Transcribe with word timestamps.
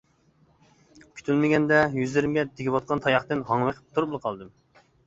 كۈتۈلمىگەندە، 1.19 1.83
يۈزلىرىمگە 1.99 2.47
تېگىۋاتقان 2.55 3.07
تاياقتىن 3.07 3.47
ھاڭۋېقىپ 3.53 3.97
تۇرۇپلا 3.97 4.27
قالدىم. 4.27 4.55